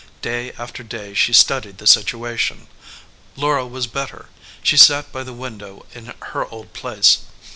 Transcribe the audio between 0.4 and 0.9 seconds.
after